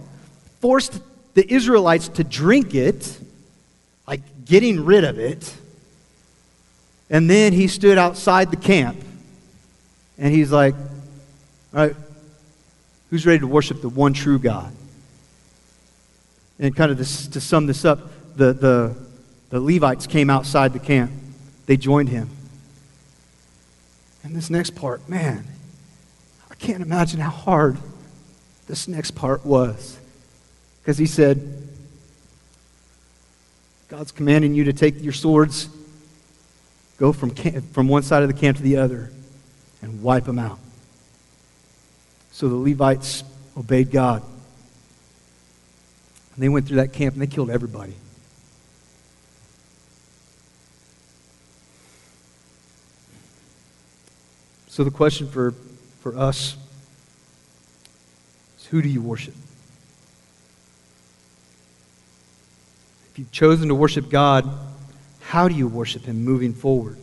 [0.60, 1.00] forced
[1.34, 3.19] the Israelites to drink it,
[4.08, 5.56] like getting rid of it.
[7.10, 8.98] And then he stood outside the camp
[10.17, 10.76] and he's like,
[11.74, 11.96] All right,
[13.10, 14.74] who's ready to worship the one true God?
[16.60, 18.00] And kind of this, to sum this up,
[18.36, 18.96] the, the,
[19.50, 21.12] the Levites came outside the camp.
[21.65, 22.30] They joined him.
[24.24, 25.46] And this next part, man,
[26.50, 27.78] I can't imagine how hard
[28.67, 30.00] this next part was.
[30.84, 31.63] Because he said,
[33.88, 35.69] God's commanding you to take your swords,
[36.98, 39.10] go from, camp, from one side of the camp to the other,
[39.82, 40.60] and wipe them out.
[42.34, 43.24] So the Levites
[43.56, 44.24] obeyed God.
[46.36, 47.93] And they went through that camp and they killed everybody.
[54.67, 55.52] So the question for,
[56.02, 56.58] for us
[58.58, 59.36] is who do you worship?
[63.13, 64.49] If you've chosen to worship God,
[65.19, 66.97] how do you worship Him moving forward?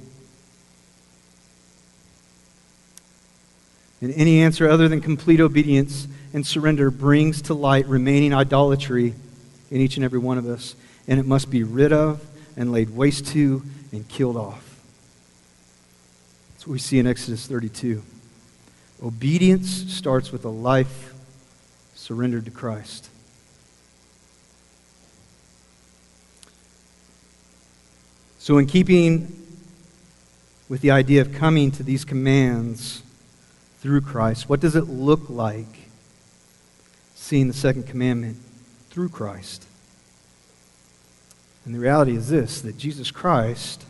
[4.01, 9.15] And any answer other than complete obedience and surrender brings to light remaining idolatry
[9.71, 10.75] in each and every one of us.
[11.07, 14.81] And it must be rid of and laid waste to and killed off.
[16.55, 18.03] That's what we see in Exodus 32.
[19.01, 21.15] Obedience starts with a life
[21.95, 23.11] surrendered to Christ.
[28.41, 29.37] So, in keeping
[30.67, 33.03] with the idea of coming to these commands
[33.81, 35.91] through Christ, what does it look like
[37.15, 38.39] seeing the second commandment
[38.89, 39.67] through Christ?
[41.67, 43.85] And the reality is this that Jesus Christ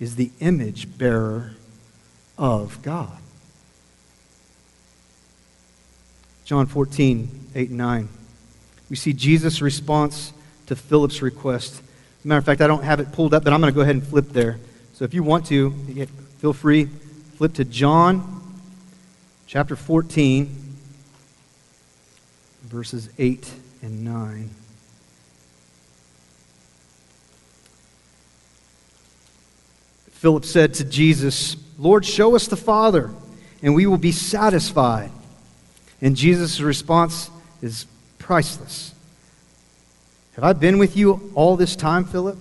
[0.00, 1.52] is the image bearer
[2.38, 3.18] of God.
[6.46, 8.08] John 14, 8 and 9.
[8.88, 10.32] We see Jesus' response
[10.64, 11.82] to Philip's request
[12.28, 13.96] matter of fact, I don't have it pulled up, but I'm going to go ahead
[13.96, 14.58] and flip there.
[14.94, 15.70] So if you want to,
[16.38, 16.84] feel free.
[17.36, 18.42] Flip to John
[19.46, 20.54] chapter 14,
[22.64, 23.52] verses 8
[23.82, 24.50] and 9.
[30.10, 33.10] Philip said to Jesus, Lord, show us the Father,
[33.62, 35.10] and we will be satisfied.
[36.02, 37.30] And Jesus' response
[37.62, 37.86] is
[38.18, 38.94] priceless.
[40.40, 42.38] Have I been with you all this time, Philip,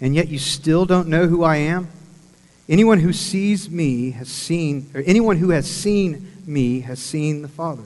[0.00, 1.86] and yet you still don't know who I am?
[2.68, 7.48] Anyone who sees me has seen, or anyone who has seen me has seen the
[7.48, 7.84] Father.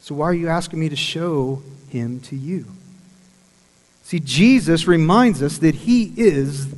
[0.00, 2.64] So why are you asking me to show him to you?
[4.04, 6.74] See, Jesus reminds us that he is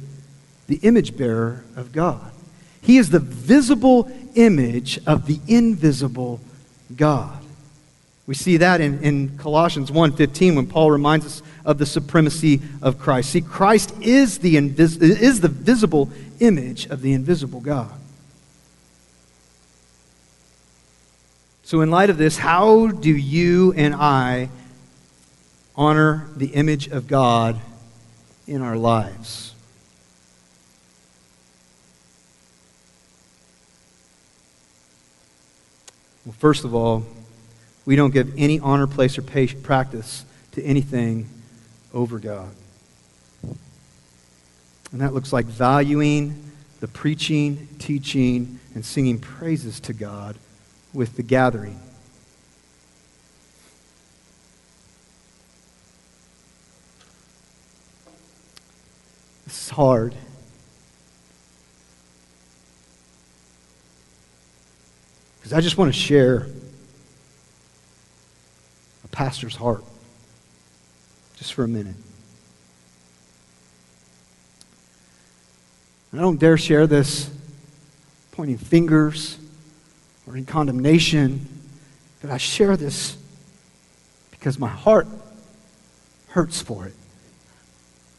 [0.67, 2.33] the image bearer of God.
[2.83, 6.41] He is the visible image of the invisible
[6.97, 7.46] God.
[8.27, 12.99] We see that in, in Colossians 1.15 when Paul reminds us of the supremacy of
[12.99, 13.31] Christ.
[13.31, 16.11] See, Christ is the, invis- is the visible
[16.41, 17.93] image of the invisible God.
[21.63, 24.51] So, in light of this, how do you and I
[25.75, 27.61] honor the image of God
[28.47, 29.53] in our lives?
[36.25, 37.05] Well, first of all,
[37.87, 41.29] we don't give any honor, place, or practice to anything
[41.95, 42.51] over God.
[44.93, 46.43] And that looks like valuing
[46.81, 50.37] the preaching, teaching, and singing praises to God
[50.93, 51.81] with the gathering.
[59.45, 60.15] This is hard.
[65.39, 66.49] Because I just want to share
[69.17, 69.83] pastor's heart
[71.37, 71.97] just for a minute.
[76.13, 77.31] I don't dare share this
[78.33, 79.39] pointing fingers
[80.27, 81.49] or in condemnation,
[82.21, 83.17] but I share this
[84.33, 85.07] because my heart
[86.29, 86.95] hurts for it.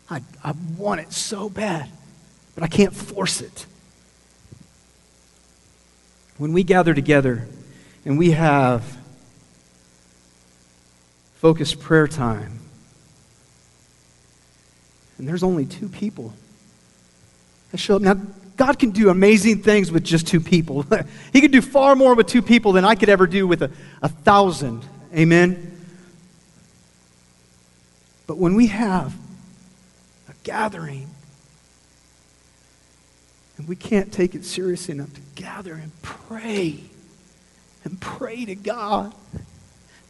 [0.10, 1.92] I, I want it so bad,
[2.56, 3.68] but I can't force it.
[6.40, 7.48] When we gather together
[8.04, 8.98] and we have
[11.40, 12.60] focused prayer time.
[15.18, 16.34] And there's only two people
[17.72, 18.02] that show up.
[18.02, 18.16] Now,
[18.56, 20.86] God can do amazing things with just two people.
[21.34, 23.72] he can do far more with two people than I could ever do with a,
[24.02, 24.84] a thousand.
[25.16, 25.80] Amen?
[28.26, 29.16] But when we have
[30.28, 31.08] a gathering
[33.58, 36.82] and we can't take it seriously enough to gather and pray
[37.84, 39.14] and pray to God,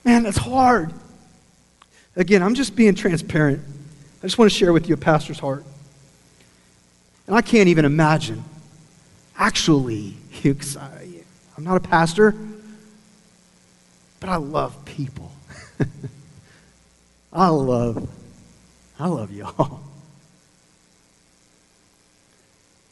[0.03, 0.93] man, that's hard.
[2.17, 3.61] Again, I'm just being transparent.
[4.21, 5.63] I just want to share with you a pastor's heart.
[7.27, 8.43] And I can't even imagine,
[9.37, 12.33] actually, I'm not a pastor,
[14.19, 15.31] but I love people.
[17.31, 18.09] I love,
[18.99, 19.81] I love y'all.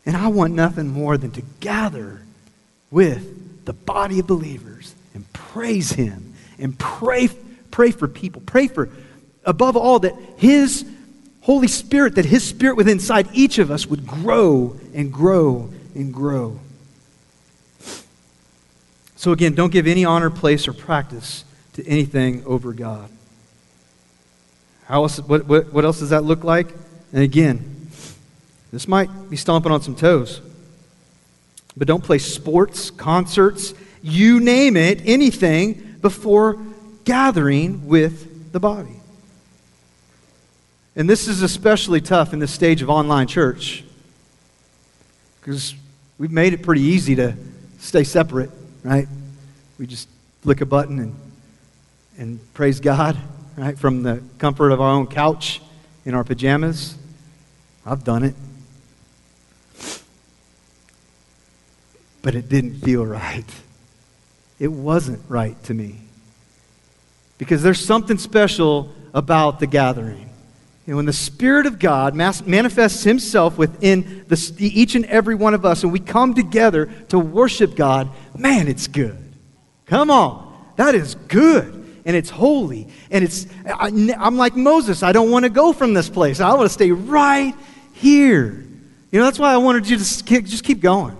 [0.08, 2.22] And I want nothing more than to gather
[2.92, 7.28] with the body of believers and praise Him and pray,
[7.72, 8.88] pray for people, pray for
[9.46, 10.86] above all, that His
[11.42, 16.14] Holy Spirit, that His Spirit within inside each of us would grow and grow and
[16.14, 16.60] grow.
[19.16, 23.10] So, again, don't give any honor, place, or practice to anything over God.
[24.86, 26.72] How else, what, what, what else does that look like?
[27.12, 27.90] And again,
[28.72, 30.42] this might be stomping on some toes.
[31.78, 36.58] But don't play sports, concerts, you name it, anything before
[37.04, 38.95] gathering with the body.
[40.96, 43.84] And this is especially tough in this stage of online church
[45.42, 45.76] because
[46.18, 47.36] we've made it pretty easy to
[47.80, 48.50] stay separate,
[48.84, 49.08] right?
[49.78, 50.08] We just
[50.42, 51.16] flick a button and,
[52.18, 53.18] and praise God,
[53.58, 55.62] right, from the comfort of our own couch
[56.06, 56.98] in our pajamas.
[57.86, 58.36] I've done it.
[62.22, 63.46] But it didn't feel right.
[64.60, 66.00] It wasn't right to me.
[67.38, 70.30] Because there's something special about the gathering.
[70.88, 75.66] Know, when the Spirit of God manifests Himself within the, each and every one of
[75.66, 79.18] us, and we come together to worship God, man, it's good.
[79.88, 80.46] Come on.
[80.76, 81.74] That is good.
[82.06, 82.88] And it's holy.
[83.10, 83.88] And it's, I,
[84.20, 85.02] I'm like Moses.
[85.02, 86.40] I don't want to go from this place.
[86.40, 87.56] I want to stay right
[87.94, 88.64] here.
[89.12, 91.18] You know, that's why I wanted you to just keep going.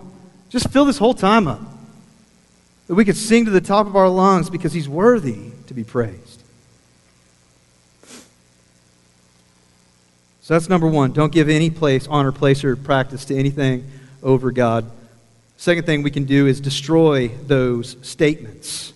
[0.50, 1.62] Just fill this whole time up.
[2.88, 5.84] That we could sing to the top of our lungs because He's worthy to be
[5.84, 6.25] praised.
[10.46, 11.12] So that's number one.
[11.12, 13.84] Don't give any place, honor, place, or practice to anything
[14.22, 14.86] over God.
[15.58, 18.94] Second thing we can do is destroy those statements.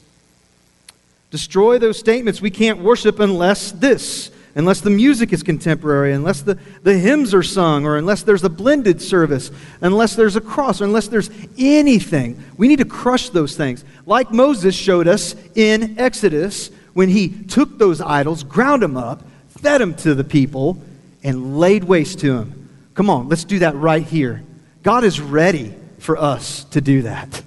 [1.32, 2.40] Destroy those statements.
[2.40, 7.42] We can't worship unless this, unless the music is contemporary, unless the, the hymns are
[7.42, 9.50] sung, or unless there's a blended service,
[9.82, 12.40] unless there's a cross, or unless there's anything.
[12.58, 13.84] We need to crush those things.
[14.06, 19.82] Like Moses showed us in Exodus when he took those idols, ground them up, fed
[19.82, 20.80] them to the people,
[21.24, 22.70] and laid waste to him.
[22.94, 24.44] Come on, let's do that right here.
[24.84, 27.42] God is ready for us to do that.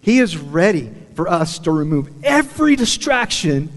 [0.00, 3.70] He is ready for us to remove every distraction.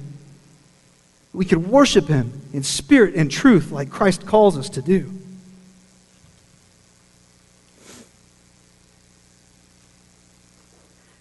[1.34, 5.12] We can worship Him in spirit and truth like Christ calls us to do.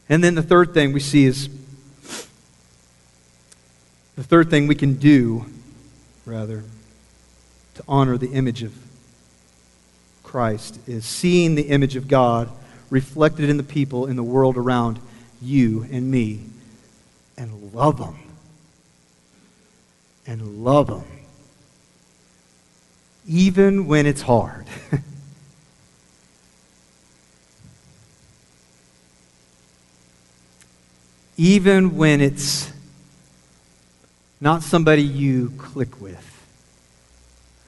[0.09, 1.49] And then the third thing we see is
[4.15, 5.47] the third thing we can do,
[6.27, 6.65] rather,
[7.75, 8.75] to honor the image of
[10.23, 12.49] Christ is seeing the image of God
[12.91, 14.99] reflected in the people in the world around
[15.41, 16.41] you and me
[17.37, 18.17] and love them.
[20.27, 21.05] And love them.
[23.27, 24.67] Even when it's hard.
[31.37, 32.73] Even when it's
[34.41, 36.32] not somebody you click with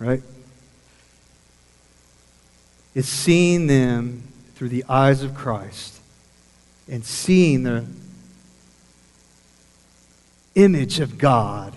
[0.05, 0.23] right?
[2.95, 4.23] Is seeing them
[4.55, 6.01] through the eyes of Christ
[6.88, 7.85] and seeing the
[10.55, 11.75] image of God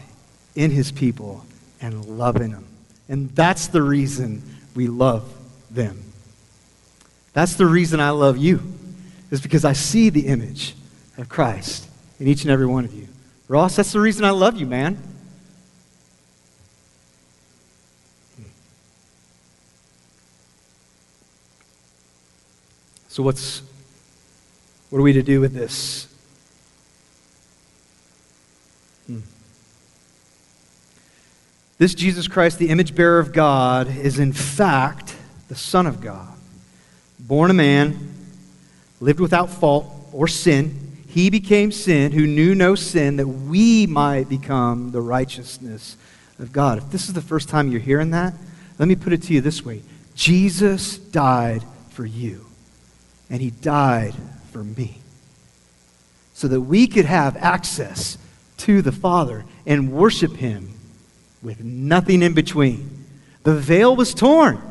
[0.55, 1.45] in his people
[1.81, 2.65] and loving them.
[3.09, 4.43] And that's the reason
[4.75, 5.33] we love
[5.71, 6.03] them.
[7.33, 8.61] That's the reason I love you,
[9.31, 10.75] is because I see the image
[11.17, 11.87] of Christ
[12.19, 13.07] in each and every one of you.
[13.47, 14.97] Ross, that's the reason I love you, man.
[23.17, 23.63] So, what's,
[24.91, 26.05] what are we to do with this?
[29.07, 29.21] Hmm.
[31.79, 35.15] This Jesus Christ, the image bearer of God, is in fact
[35.47, 36.31] the Son of God.
[37.17, 38.13] Born a man,
[38.99, 41.01] lived without fault or sin.
[41.07, 45.97] He became sin who knew no sin that we might become the righteousness
[46.37, 46.77] of God.
[46.77, 48.35] If this is the first time you're hearing that,
[48.77, 49.81] let me put it to you this way
[50.13, 52.46] Jesus died for you
[53.29, 54.13] and he died
[54.51, 54.99] for me
[56.33, 58.17] so that we could have access
[58.57, 60.69] to the Father and worship him
[61.41, 63.05] with nothing in between.
[63.43, 64.61] The veil was torn.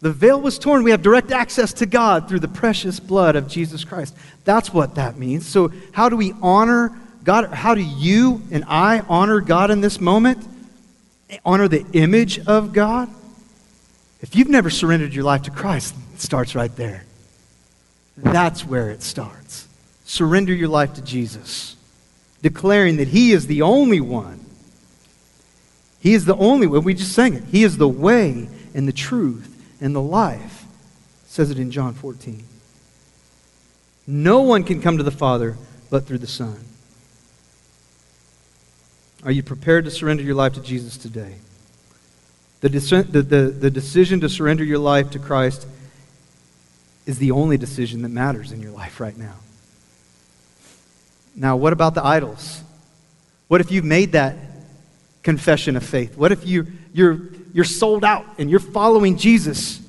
[0.00, 0.82] The veil was torn.
[0.82, 4.16] We have direct access to God through the precious blood of Jesus Christ.
[4.44, 5.46] That's what that means.
[5.46, 7.52] So, how do we honor God?
[7.52, 10.46] How do you and I honor God in this moment?
[11.44, 13.08] Honor the image of God?
[14.20, 17.04] If you've never surrendered your life to Christ, it starts right there.
[18.16, 19.68] That's where it starts.
[20.04, 21.76] Surrender your life to Jesus,
[22.42, 24.44] declaring that He is the only one.
[26.00, 26.80] He is the only way.
[26.80, 27.44] We just sang it.
[27.44, 29.48] He is the way and the truth
[29.80, 30.64] and the life.
[31.24, 32.42] It says it in John 14.
[34.06, 35.56] No one can come to the Father
[35.90, 36.58] but through the Son.
[39.24, 41.36] Are you prepared to surrender your life to Jesus today?
[42.60, 45.66] The, the, the, the decision to surrender your life to Christ
[47.06, 49.34] is the only decision that matters in your life right now.
[51.34, 52.62] Now, what about the idols?
[53.48, 54.36] What if you've made that
[55.22, 56.16] confession of faith?
[56.16, 57.20] What if you, you're,
[57.52, 59.80] you're sold out and you're following Jesus,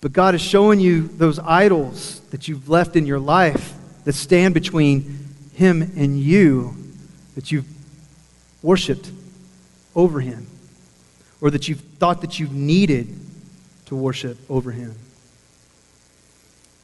[0.00, 4.54] but God is showing you those idols that you've left in your life that stand
[4.54, 6.76] between Him and you,
[7.34, 7.68] that you've
[8.62, 9.10] worshiped
[9.94, 10.46] over Him,
[11.40, 13.14] or that you've thought that you needed
[13.86, 14.94] to worship over Him?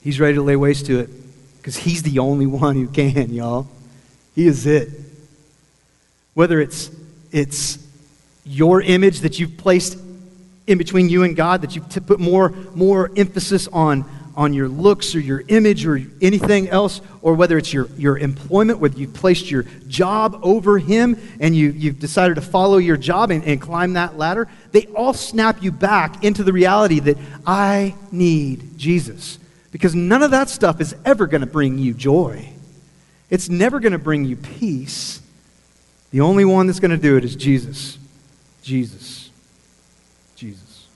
[0.08, 1.10] He's ready to lay waste to it
[1.58, 3.68] because He's the only one who can, y'all.
[4.34, 4.88] He is it.
[6.32, 6.90] Whether it's,
[7.30, 7.78] it's
[8.42, 9.98] your image that you've placed
[10.66, 15.14] in between you and God, that you've put more, more emphasis on, on your looks
[15.14, 19.50] or your image or anything else, or whether it's your, your employment, whether you've placed
[19.50, 23.92] your job over Him and you, you've decided to follow your job and, and climb
[23.92, 29.38] that ladder, they all snap you back into the reality that I need Jesus.
[29.70, 32.50] Because none of that stuff is ever going to bring you joy.
[33.30, 35.20] It's never going to bring you peace.
[36.10, 37.98] The only one that's going to do it is Jesus.
[38.62, 39.30] Jesus.
[40.36, 40.86] Jesus.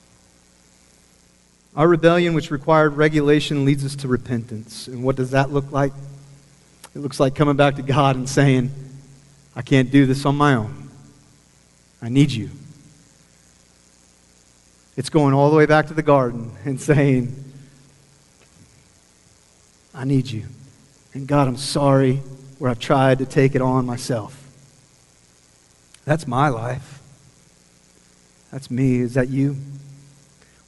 [1.77, 4.89] Our rebellion, which required regulation, leads us to repentance.
[4.89, 5.93] And what does that look like?
[6.95, 8.71] It looks like coming back to God and saying,
[9.55, 10.91] I can't do this on my own.
[12.01, 12.51] I need you.
[14.97, 17.35] It's going all the way back to the garden and saying,
[19.95, 20.45] I need you.
[21.15, 22.17] And God, I'm sorry
[22.59, 24.39] where I've tried to take it on myself.
[26.05, 27.01] That's my life.
[28.51, 29.01] That's me.
[29.01, 29.57] Is that you?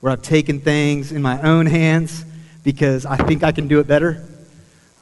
[0.00, 2.24] Where I've taken things in my own hands
[2.62, 4.24] because I think I can do it better,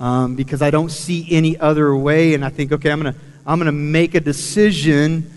[0.01, 3.21] um, because I don't see any other way, and I think, okay, I'm going to
[3.47, 5.31] I'm going to make a decision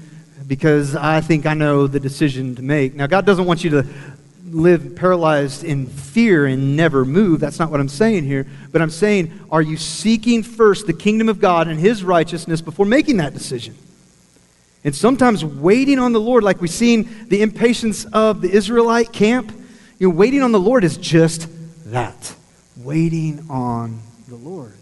[0.48, 2.94] because I think I know the decision to make.
[2.94, 3.88] Now, God doesn't want you to
[4.56, 7.40] live paralyzed in fear and never move.
[7.40, 8.48] That's not what I'm saying here.
[8.72, 12.86] But I'm saying, are you seeking first the kingdom of God and his righteousness before
[12.86, 13.76] making that decision?
[14.84, 19.52] And sometimes waiting on the Lord, like we've seen the impatience of the Israelite camp,
[20.00, 21.48] you know, waiting on the Lord is just
[21.92, 22.36] that
[22.78, 24.74] waiting on the Lord.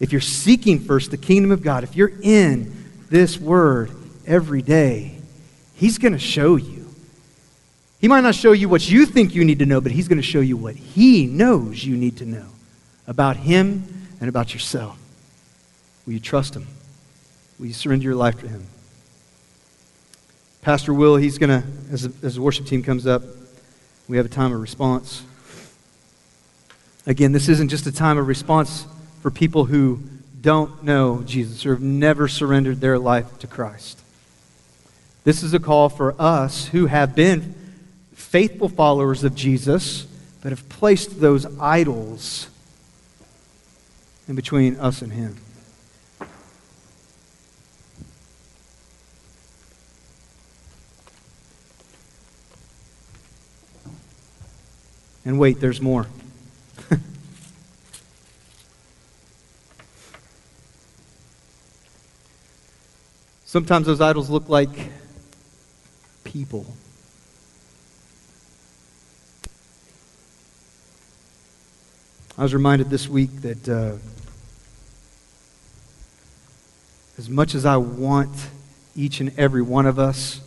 [0.00, 3.90] If you're seeking first the kingdom of God, if you're in this word
[4.26, 5.16] every day,
[5.74, 6.83] He's going to show you.
[8.04, 10.18] He might not show you what you think you need to know, but He's going
[10.18, 12.48] to show you what He knows you need to know
[13.06, 13.82] about Him
[14.20, 14.98] and about yourself.
[16.04, 16.66] Will you trust Him?
[17.58, 18.66] Will you surrender your life to Him?
[20.60, 23.22] Pastor Will, he's going to, as, as the worship team comes up,
[24.06, 25.22] we have a time of response.
[27.06, 28.86] Again, this isn't just a time of response
[29.22, 30.02] for people who
[30.42, 33.98] don't know Jesus or have never surrendered their life to Christ.
[35.24, 37.54] This is a call for us who have been
[38.24, 40.06] faithful followers of Jesus,
[40.42, 42.48] but have placed those idols
[44.26, 45.36] in between us and Him.
[55.26, 56.06] And wait, there's more.
[63.46, 64.90] Sometimes those idols look like
[66.24, 66.66] people.
[72.36, 73.96] I was reminded this week that uh,
[77.16, 78.48] as much as I want
[78.96, 80.40] each and every one of us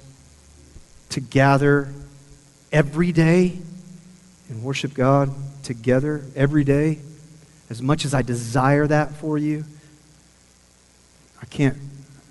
[1.11, 1.87] to gather
[2.73, 3.57] every day
[4.49, 5.33] and worship God
[5.63, 6.99] together every day,
[7.69, 9.63] as much as I desire that for you,
[11.41, 11.77] I can't,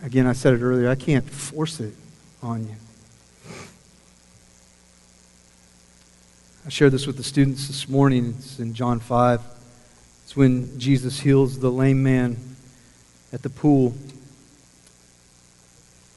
[0.02, 1.94] again, I said it earlier, I can't force it
[2.42, 2.74] on you.
[6.66, 8.34] I shared this with the students this morning.
[8.38, 9.40] It's in John 5.
[10.24, 12.36] It's when Jesus heals the lame man
[13.32, 13.94] at the pool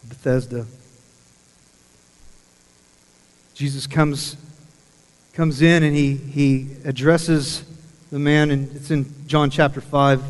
[0.08, 0.66] Bethesda.
[3.54, 4.38] Jesus comes
[5.34, 7.64] comes in and he, he addresses
[8.10, 10.24] the man, and it's in John chapter 5,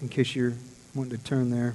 [0.00, 0.54] in case you're
[0.94, 1.74] wanting to turn there.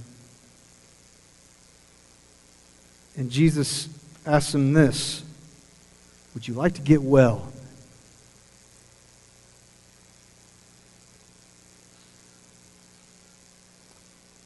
[3.16, 3.88] And Jesus
[4.26, 5.24] asks him this
[6.34, 7.52] Would you like to get well?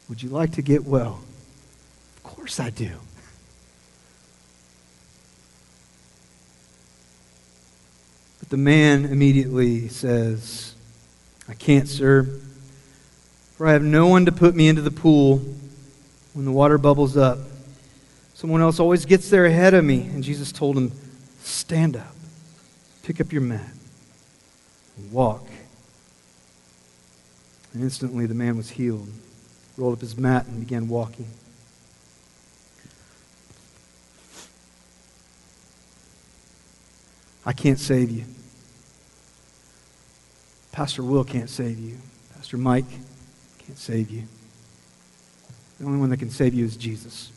[0.08, 1.20] Would you like to get well?
[2.16, 2.90] Of course I do.
[8.38, 10.74] But the man immediately says,
[11.48, 12.24] I can't, sir,
[13.56, 15.42] for I have no one to put me into the pool
[16.34, 17.38] when the water bubbles up.
[18.34, 20.02] Someone else always gets there ahead of me.
[20.02, 20.92] And Jesus told him,
[21.46, 22.14] Stand up,
[23.04, 23.72] pick up your mat,
[25.12, 25.46] walk.
[27.72, 29.08] And instantly the man was healed.
[29.76, 31.28] rolled up his mat, and began walking.
[37.44, 38.24] I can't save you.
[40.72, 41.96] Pastor Will can't save you.
[42.34, 42.90] Pastor Mike
[43.58, 44.24] can't save you.
[45.78, 47.30] The only one that can save you is Jesus.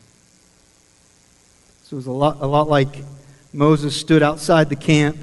[1.84, 3.04] So it was a lot, a lot like
[3.52, 5.16] Moses stood outside the camp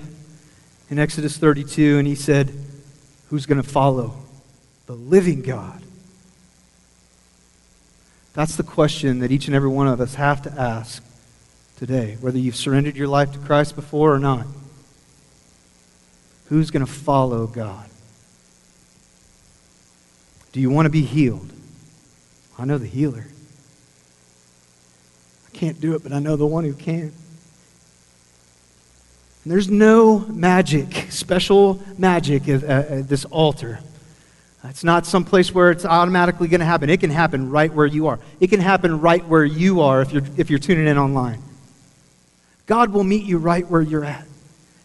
[0.90, 2.52] in Exodus 32 and he said,
[3.30, 4.16] Who's going to follow?
[4.86, 5.82] The living God.
[8.34, 11.04] That's the question that each and every one of us have to ask
[11.78, 14.46] today, whether you've surrendered your life to Christ before or not.
[16.50, 17.90] Who's going to follow God?
[20.52, 21.52] Do you want to be healed?
[22.58, 23.26] I know the healer.
[25.46, 27.12] I can't do it, but I know the one who can.
[29.50, 33.80] There's no magic, special magic at, at this altar.
[34.64, 36.89] It's not some place where it's automatically going to happen.
[36.89, 38.20] It can happen right where you are.
[38.39, 41.41] It can happen right where you are if you're, if you're tuning in online.
[42.66, 44.26] God will meet you right where you're at.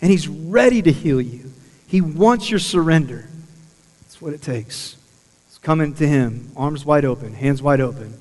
[0.01, 1.51] And He's ready to heal you.
[1.89, 3.29] He wants your surrender.
[4.03, 4.97] That's what it takes.
[5.49, 8.15] It's coming to Him, arms wide open, hands wide open,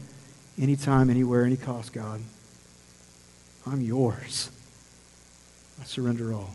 [0.60, 2.22] anytime, anywhere, any cost, God.
[3.68, 4.50] I'm yours.
[5.86, 6.50] Surrender all.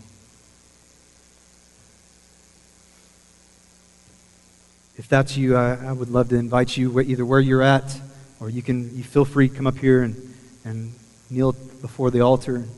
[4.97, 8.01] If that's you, I, I would love to invite you either where you're at
[8.41, 10.95] or you can you feel free to come up here and, and
[11.29, 12.57] kneel before the altar.
[12.57, 12.70] And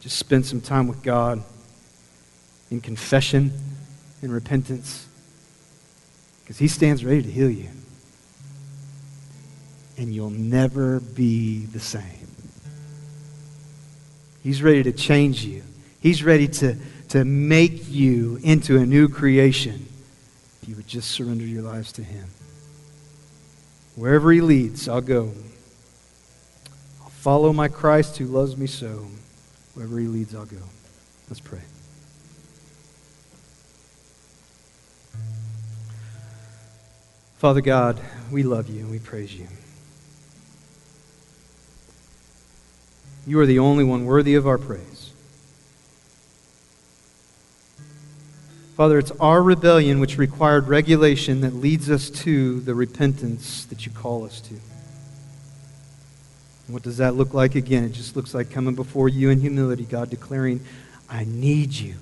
[0.00, 1.42] just spend some time with God
[2.70, 3.52] in confession
[4.22, 5.06] and repentance
[6.42, 7.68] because he stands ready to heal you.
[9.98, 12.28] And you'll never be the same.
[14.42, 15.62] He's ready to change you
[16.00, 16.76] he's ready to,
[17.10, 19.86] to make you into a new creation
[20.62, 22.28] if you would just surrender your lives to him.
[23.96, 25.32] Wherever he leads i'll go.
[27.02, 29.06] I'll follow my christ who loves me so.
[29.74, 30.62] Wherever he leads i'll go.
[31.28, 31.60] Let's pray.
[37.40, 37.98] Father God,
[38.30, 39.46] we love you and we praise you.
[43.26, 44.99] You are the only one worthy of our praise.
[48.80, 53.92] Father, it's our rebellion which required regulation that leads us to the repentance that you
[53.92, 54.54] call us to.
[56.66, 57.84] what does that look like again?
[57.84, 60.64] It just looks like coming before you in humility, God, declaring,
[61.10, 61.96] I need you.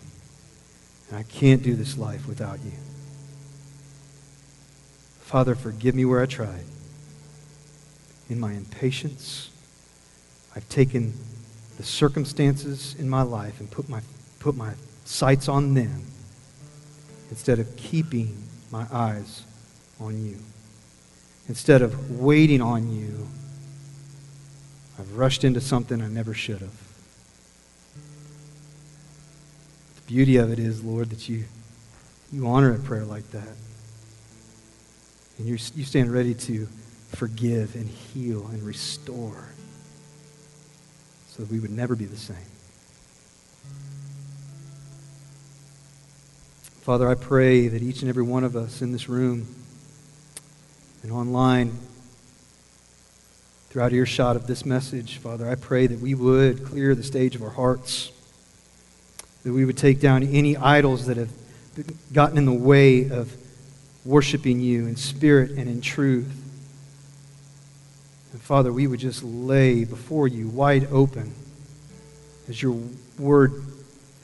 [1.08, 2.70] And I can't do this life without you.
[5.22, 6.64] Father, forgive me where I tried.
[8.30, 9.50] In my impatience,
[10.54, 11.14] I've taken
[11.76, 14.00] the circumstances in my life and put my,
[14.38, 14.74] put my
[15.04, 16.04] sights on them
[17.30, 18.36] instead of keeping
[18.70, 19.44] my eyes
[20.00, 20.36] on you.
[21.48, 23.26] Instead of waiting on you,
[24.98, 26.74] I've rushed into something I never should have.
[29.96, 31.44] The beauty of it is, Lord, that you,
[32.32, 33.48] you honor a prayer like that.
[35.38, 36.66] And you you stand ready to
[37.10, 39.48] forgive and heal and restore
[41.28, 42.36] so that we would never be the same.
[46.88, 49.46] Father, I pray that each and every one of us in this room
[51.02, 51.76] and online,
[53.68, 57.42] throughout earshot of this message, Father, I pray that we would clear the stage of
[57.42, 58.10] our hearts,
[59.44, 61.30] that we would take down any idols that have
[62.14, 63.36] gotten in the way of
[64.06, 66.32] worshiping you in spirit and in truth.
[68.32, 71.34] And Father, we would just lay before you wide open
[72.48, 72.80] as your
[73.18, 73.62] word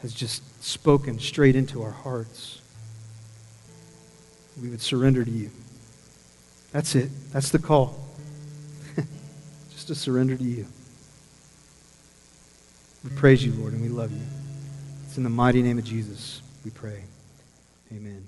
[0.04, 2.60] has just spoken straight into our hearts.
[4.60, 5.50] We would surrender to you.
[6.72, 7.08] That's it.
[7.32, 7.96] That's the call.
[9.72, 10.66] just to surrender to you.
[13.02, 14.26] We praise you, Lord, and we love you.
[15.06, 17.04] It's in the mighty name of Jesus we pray.
[17.90, 18.26] Amen.